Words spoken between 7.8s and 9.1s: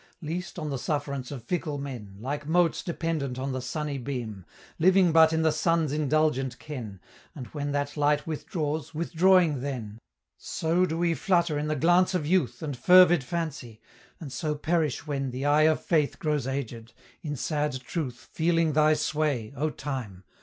light withdraws,